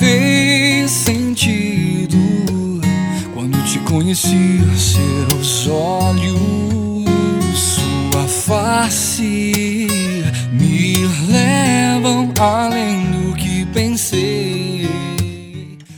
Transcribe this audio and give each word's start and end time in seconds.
fez 0.00 0.90
sentido 0.90 2.16
quando 3.34 3.62
te 3.64 3.78
conheci. 3.80 4.58
Seus 4.74 5.68
olhos, 5.68 7.04
sua 7.54 8.26
face 8.26 9.86
me 10.52 10.94
levam 11.28 12.32
além. 12.40 12.79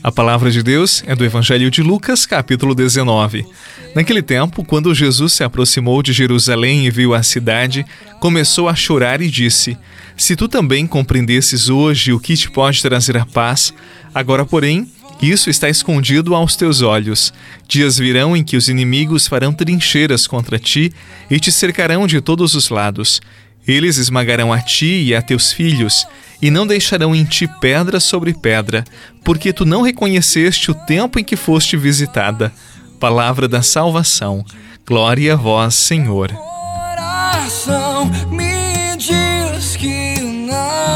A 0.03 0.11
palavra 0.11 0.50
de 0.50 0.64
Deus 0.64 1.05
é 1.07 1.14
do 1.14 1.25
Evangelho 1.25 1.71
de 1.71 1.80
Lucas, 1.80 2.27
capítulo 2.27 2.74
19. 2.74 3.47
Naquele 3.95 4.20
tempo, 4.20 4.65
quando 4.65 4.92
Jesus 4.92 5.34
se 5.34 5.45
aproximou 5.45 6.02
de 6.02 6.12
Jerusalém 6.12 6.84
e 6.84 6.91
viu 6.91 7.15
a 7.15 7.23
cidade, 7.23 7.87
começou 8.19 8.69
a 8.69 8.75
chorar 8.75 9.20
e 9.20 9.30
disse: 9.30 9.78
Se 10.16 10.34
tu 10.34 10.48
também 10.48 10.88
compreendesses 10.88 11.69
hoje 11.69 12.12
o 12.12 12.19
que 12.19 12.37
te 12.37 12.51
pode 12.51 12.83
trazer 12.83 13.16
a 13.16 13.25
paz, 13.25 13.73
agora, 14.12 14.45
porém, 14.45 14.91
isso 15.23 15.48
está 15.48 15.69
escondido 15.69 16.34
aos 16.34 16.56
teus 16.56 16.83
olhos. 16.83 17.33
Dias 17.69 17.97
virão 17.97 18.37
em 18.37 18.42
que 18.42 18.56
os 18.56 18.69
inimigos 18.69 19.28
farão 19.28 19.53
trincheiras 19.53 20.27
contra 20.27 20.59
ti 20.59 20.92
e 21.30 21.39
te 21.39 21.53
cercarão 21.53 22.09
de 22.09 22.20
todos 22.20 22.56
os 22.56 22.70
lados. 22.70 23.20
Eles 23.66 23.97
esmagarão 23.97 24.52
a 24.52 24.61
ti 24.61 25.02
e 25.05 25.15
a 25.15 25.23
teus 25.23 25.52
filhos, 25.52 26.07
e 26.41 26.51
não 26.51 26.66
deixarão 26.66 27.15
em 27.15 27.25
ti 27.25 27.48
pedra 27.61 28.01
sobre 28.01 28.34
pedra, 28.34 28.84
porque 29.25 29.53
tu 29.53 29.65
não 29.65 29.83
reconheceste 29.83 30.70
o 30.70 30.75
tempo 30.75 31.19
em 31.19 31.25
que 31.25 31.37
foste 31.37 31.77
visitada. 31.77 32.53
Palavra 32.98 33.47
da 33.47 33.62
salvação. 33.62 34.45
Glória 34.86 35.34
a 35.34 35.36
vós, 35.36 35.75
Senhor. 35.75 36.33
Coração 36.33 38.06
me 38.31 38.97
diz 38.97 39.77
que 39.77 40.20
não 40.20 40.92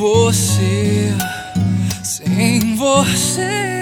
você, 0.00 1.14
sem 2.02 2.74
você. 2.74 3.79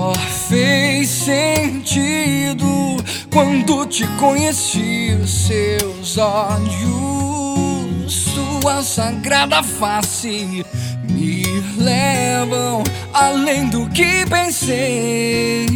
Só 0.00 0.14
fez 0.48 1.10
sentido 1.10 2.96
quando 3.30 3.84
te 3.84 4.06
conheci. 4.18 5.14
Seus 5.26 6.16
olhos, 6.16 6.80
sua 8.32 8.82
sagrada 8.82 9.62
face 9.62 10.64
me 11.10 11.44
levam 11.76 12.82
além 13.12 13.68
do 13.68 13.86
que 13.90 14.24
pensei. 14.30 15.66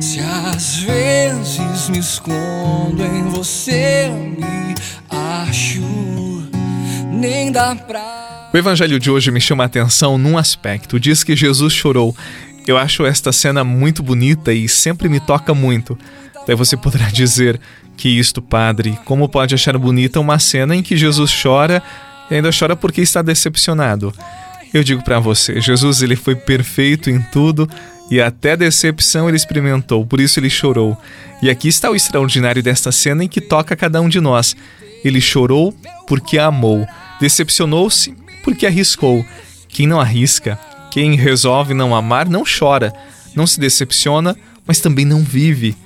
Se 0.00 0.20
às 0.20 0.76
vezes 0.78 1.90
me 1.90 1.98
escondo 1.98 3.04
em 3.04 3.24
você, 3.24 4.08
me 4.38 4.74
acho, 5.10 5.82
nem 7.12 7.52
dá 7.52 7.76
pra. 7.76 8.50
O 8.54 8.56
evangelho 8.56 8.98
de 8.98 9.10
hoje 9.10 9.30
me 9.30 9.40
chama 9.40 9.64
a 9.64 9.66
atenção 9.66 10.16
num 10.16 10.38
aspecto. 10.38 10.98
Diz 10.98 11.22
que 11.24 11.36
Jesus 11.36 11.74
chorou. 11.74 12.16
Eu 12.66 12.78
acho 12.78 13.04
esta 13.04 13.30
cena 13.32 13.62
muito 13.62 14.02
bonita 14.02 14.52
e 14.52 14.68
sempre 14.68 15.08
me 15.08 15.20
toca 15.20 15.54
muito. 15.54 15.98
Daí 16.46 16.56
você 16.56 16.76
poderá 16.76 17.06
dizer 17.12 17.60
que 17.96 18.08
isto, 18.08 18.40
padre, 18.40 18.98
como 19.04 19.28
pode 19.28 19.54
achar 19.54 19.76
bonita 19.78 20.18
uma 20.18 20.38
cena 20.38 20.74
em 20.74 20.82
que 20.82 20.96
Jesus 20.96 21.30
chora 21.42 21.82
e 22.30 22.34
ainda 22.34 22.50
chora 22.56 22.74
porque 22.74 23.00
está 23.00 23.22
decepcionado? 23.22 24.12
Eu 24.72 24.82
digo 24.82 25.04
para 25.04 25.20
você, 25.20 25.60
Jesus 25.60 26.02
ele 26.02 26.16
foi 26.16 26.34
perfeito 26.34 27.08
em 27.08 27.20
tudo 27.20 27.68
e 28.10 28.20
até 28.20 28.56
decepção 28.56 29.28
ele 29.28 29.36
experimentou, 29.36 30.04
por 30.04 30.20
isso 30.20 30.40
ele 30.40 30.50
chorou. 30.50 30.96
E 31.40 31.48
aqui 31.48 31.68
está 31.68 31.90
o 31.90 31.94
extraordinário 31.94 32.62
desta 32.62 32.90
cena 32.90 33.24
em 33.24 33.28
que 33.28 33.40
toca 33.40 33.76
cada 33.76 34.00
um 34.00 34.08
de 34.08 34.20
nós. 34.20 34.56
Ele 35.04 35.20
chorou 35.20 35.72
porque 36.08 36.38
amou, 36.38 36.86
decepcionou-se 37.20 38.14
porque 38.42 38.66
arriscou. 38.66 39.24
Quem 39.68 39.86
não 39.86 40.00
arrisca 40.00 40.58
quem 40.94 41.16
resolve 41.16 41.74
não 41.74 41.92
amar 41.92 42.28
não 42.28 42.44
chora, 42.44 42.94
não 43.34 43.48
se 43.48 43.58
decepciona, 43.58 44.36
mas 44.64 44.78
também 44.78 45.04
não 45.04 45.24
vive. 45.24 45.76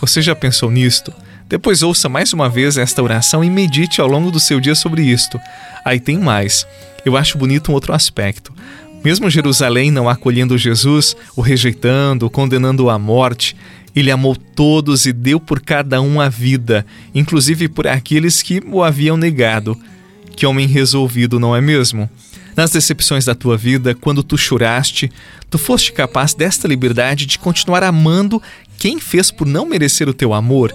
Você 0.00 0.22
já 0.22 0.36
pensou 0.36 0.70
nisto? 0.70 1.12
Depois 1.48 1.82
ouça 1.82 2.08
mais 2.08 2.32
uma 2.32 2.48
vez 2.48 2.78
esta 2.78 3.02
oração 3.02 3.42
e 3.42 3.50
medite 3.50 4.00
ao 4.00 4.06
longo 4.06 4.30
do 4.30 4.38
seu 4.38 4.60
dia 4.60 4.76
sobre 4.76 5.02
isto. 5.02 5.36
Aí 5.84 5.98
tem 5.98 6.16
mais. 6.16 6.64
Eu 7.04 7.16
acho 7.16 7.36
bonito 7.36 7.72
um 7.72 7.74
outro 7.74 7.92
aspecto. 7.92 8.52
Mesmo 9.04 9.28
Jerusalém 9.28 9.90
não 9.90 10.08
acolhendo 10.08 10.56
Jesus, 10.56 11.16
o 11.34 11.40
rejeitando, 11.40 12.26
o 12.26 12.30
condenando 12.30 12.88
à 12.88 12.96
morte, 12.96 13.56
ele 13.96 14.12
amou 14.12 14.36
todos 14.36 15.06
e 15.06 15.12
deu 15.12 15.40
por 15.40 15.60
cada 15.60 16.00
um 16.00 16.20
a 16.20 16.28
vida, 16.28 16.86
inclusive 17.12 17.66
por 17.66 17.88
aqueles 17.88 18.42
que 18.42 18.62
o 18.70 18.80
haviam 18.80 19.16
negado. 19.16 19.76
Que 20.36 20.46
homem 20.46 20.68
resolvido, 20.68 21.40
não 21.40 21.56
é 21.56 21.60
mesmo? 21.60 22.08
Nas 22.56 22.70
decepções 22.70 23.24
da 23.24 23.34
tua 23.34 23.56
vida, 23.56 23.94
quando 23.94 24.22
tu 24.22 24.36
choraste, 24.36 25.10
tu 25.48 25.58
foste 25.58 25.92
capaz 25.92 26.34
desta 26.34 26.68
liberdade 26.68 27.26
de 27.26 27.38
continuar 27.38 27.82
amando 27.82 28.42
quem 28.78 28.98
fez 29.00 29.30
por 29.30 29.46
não 29.46 29.64
merecer 29.64 30.08
o 30.08 30.14
teu 30.14 30.34
amor? 30.34 30.74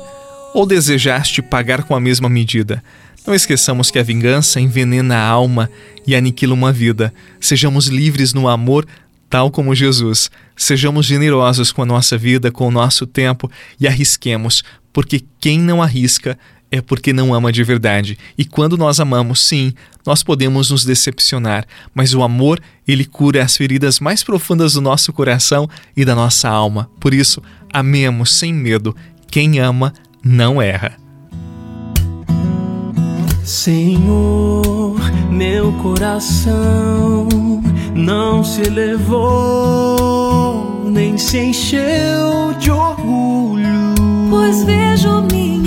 Ou 0.54 0.66
desejaste 0.66 1.42
pagar 1.42 1.84
com 1.84 1.96
a 1.96 2.00
mesma 2.00 2.30
medida? 2.30 2.84
Não 3.28 3.36
esqueçamos 3.36 3.92
que 3.92 4.00
a 4.00 4.04
vingança 4.04 4.60
envenena 4.62 5.18
a 5.18 5.28
alma 5.28 5.70
e 6.08 6.16
aniquila 6.16 6.54
uma 6.54 6.72
vida. 6.72 7.14
Sejamos 7.40 7.88
livres 7.88 8.34
no 8.34 8.48
amor, 8.48 8.88
tal 9.30 9.52
como 9.52 9.76
Jesus. 9.76 10.32
Sejamos 10.56 11.06
generosos 11.06 11.72
com 11.72 11.82
a 11.82 11.86
nossa 11.86 12.18
vida, 12.18 12.50
com 12.50 12.68
o 12.68 12.72
nosso 12.72 13.06
tempo 13.06 13.52
e 13.80 13.86
arrisquemos, 13.86 14.64
porque 14.94 15.22
quem 15.40 15.60
não 15.60 15.84
arrisca 15.84 16.40
é 16.72 16.82
porque 16.82 17.14
não 17.14 17.34
ama 17.34 17.52
de 17.52 17.64
verdade. 17.64 18.18
E 18.38 18.46
quando 18.46 18.78
nós 18.78 19.00
amamos, 19.00 19.42
sim, 19.46 19.74
nós 20.06 20.24
podemos 20.24 20.72
nos 20.72 20.84
decepcionar, 20.86 21.66
mas 21.94 22.14
o 22.14 22.22
amor, 22.24 22.62
ele 22.88 23.06
cura 23.06 23.44
as 23.44 23.56
feridas 23.58 24.00
mais 24.00 24.24
profundas 24.24 24.74
do 24.74 24.82
nosso 24.82 25.12
coração 25.14 25.70
e 25.96 26.04
da 26.06 26.16
nossa 26.16 26.50
alma. 26.50 26.90
Por 27.00 27.14
isso, 27.14 27.42
amemos 27.74 28.36
sem 28.36 28.54
medo. 28.54 28.96
Quem 29.30 29.60
ama 29.60 29.94
não 30.24 30.62
erra. 30.62 30.98
Senhor, 33.44 35.00
meu 35.32 35.72
coração 35.74 37.28
não 37.96 38.44
se 38.44 38.62
elevou 38.62 40.18
nem 40.98 41.18
se 41.18 41.38
encheu 41.38 42.54
de 42.60 42.72
orgulho, 42.72 43.94
pois 44.30 44.64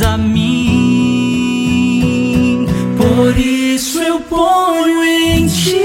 a 0.00 0.16
mim. 0.16 0.62
Por 2.96 3.36
isso 3.36 4.00
eu 4.00 4.20
ponho 4.20 5.04
em 5.04 5.46
ti 5.46 5.76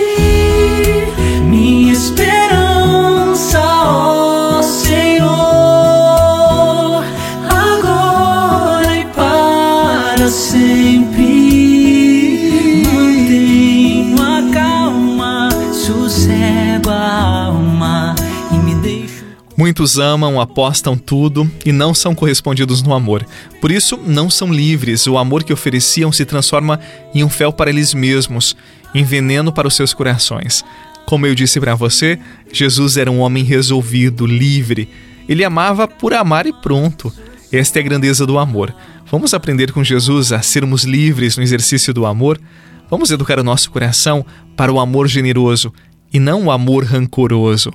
minha 1.43 1.91
esperança, 1.91 3.59
ó 3.59 4.61
Senhor, 4.61 5.27
agora 7.49 8.95
e 8.97 9.05
para 9.07 10.29
sempre. 10.29 10.76
Muitos 19.77 19.99
amam, 19.99 20.41
apostam 20.41 20.97
tudo 20.97 21.47
e 21.63 21.71
não 21.71 21.93
são 21.93 22.15
correspondidos 22.15 22.81
no 22.81 22.95
amor. 22.95 23.23
Por 23.61 23.71
isso, 23.71 23.95
não 23.95 24.27
são 24.27 24.51
livres. 24.51 25.05
O 25.05 25.19
amor 25.19 25.43
que 25.43 25.53
ofereciam 25.53 26.11
se 26.11 26.25
transforma 26.25 26.79
em 27.13 27.23
um 27.23 27.29
fel 27.29 27.53
para 27.53 27.69
eles 27.69 27.93
mesmos, 27.93 28.57
em 28.91 29.03
veneno 29.03 29.53
para 29.53 29.67
os 29.67 29.75
seus 29.75 29.93
corações. 29.93 30.65
Como 31.05 31.27
eu 31.27 31.35
disse 31.35 31.59
para 31.59 31.75
você, 31.75 32.17
Jesus 32.51 32.97
era 32.97 33.11
um 33.11 33.19
homem 33.19 33.43
resolvido, 33.43 34.25
livre. 34.25 34.89
Ele 35.29 35.43
amava 35.43 35.87
por 35.87 36.11
amar 36.11 36.47
e 36.47 36.53
pronto. 36.53 37.13
Esta 37.51 37.77
é 37.77 37.81
a 37.81 37.85
grandeza 37.85 38.25
do 38.25 38.39
amor. 38.39 38.73
Vamos 39.11 39.35
aprender 39.35 39.71
com 39.71 39.83
Jesus 39.83 40.31
a 40.31 40.41
sermos 40.41 40.85
livres 40.85 41.37
no 41.37 41.43
exercício 41.43 41.93
do 41.93 42.07
amor? 42.07 42.41
Vamos 42.89 43.11
educar 43.11 43.37
o 43.37 43.43
nosso 43.43 43.69
coração 43.69 44.25
para 44.55 44.73
o 44.73 44.79
amor 44.79 45.07
generoso 45.07 45.71
e 46.11 46.19
não 46.19 46.45
o 46.45 46.51
amor 46.51 46.83
rancoroso. 46.83 47.71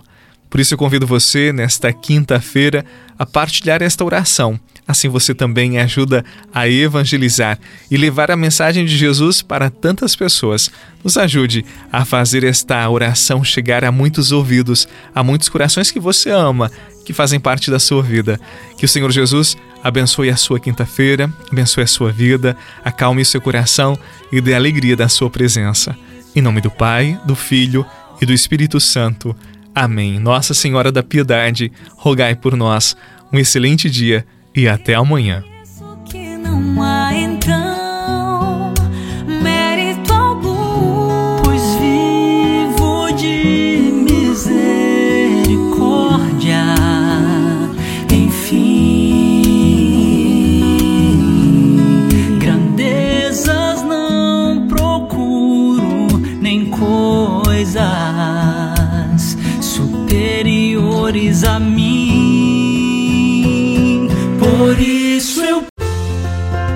Por 0.53 0.61
isso 0.61 0.75
eu 0.75 0.79
convido 0.79 1.07
você, 1.07 1.51
nesta 1.51 1.91
quinta-feira, 1.95 2.85
a 3.19 3.25
partilhar 3.25 3.83
esta 3.83 4.05
oração. 4.05 4.61
Assim 4.87 5.09
você 5.09 5.35
também 5.35 5.79
ajuda 5.79 6.23
a 6.53 6.69
evangelizar 6.69 7.59
e 7.91 7.97
levar 7.97 8.31
a 8.31 8.37
mensagem 8.37 8.85
de 8.85 8.95
Jesus 8.95 9.41
para 9.41 9.71
tantas 9.71 10.15
pessoas. 10.15 10.71
Nos 11.03 11.17
ajude 11.17 11.65
a 11.91 12.05
fazer 12.05 12.45
esta 12.45 12.87
oração 12.91 13.43
chegar 13.43 13.83
a 13.83 13.91
muitos 13.91 14.31
ouvidos, 14.31 14.87
a 15.15 15.23
muitos 15.23 15.49
corações 15.49 15.91
que 15.91 15.99
você 15.99 16.29
ama, 16.29 16.71
que 17.07 17.15
fazem 17.15 17.41
parte 17.41 17.71
da 17.71 17.79
sua 17.79 18.03
vida. 18.03 18.39
Que 18.77 18.85
o 18.85 18.89
Senhor 18.89 19.11
Jesus 19.11 19.57
abençoe 19.83 20.29
a 20.29 20.37
sua 20.37 20.61
quinta-feira, 20.61 21.33
abençoe 21.51 21.85
a 21.85 21.87
sua 21.87 22.13
vida, 22.13 22.55
acalme 22.85 23.23
o 23.23 23.27
seu 23.27 23.41
coração 23.41 23.99
e 24.31 24.39
dê 24.39 24.53
alegria 24.53 24.97
da 24.97 25.09
sua 25.09 25.31
presença. 25.31 25.97
Em 26.37 26.43
nome 26.43 26.61
do 26.61 26.71
Pai, 26.71 27.19
do 27.25 27.35
Filho 27.35 27.87
e 28.21 28.27
do 28.27 28.35
Espírito 28.35 28.79
Santo. 28.79 29.35
Amém. 29.75 30.19
Nossa 30.19 30.55
Senhora 30.55 30.93
da 30.93 31.03
Piedade, 31.03 31.73
rogai 31.97 32.35
por 32.35 32.57
nós. 32.57 32.97
Um 33.33 33.39
excelente 33.39 33.91
dia 33.91 34.27
e 34.55 34.69
até 34.69 34.95
amanhã. 34.95 35.43